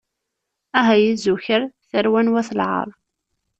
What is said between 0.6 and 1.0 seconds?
Ah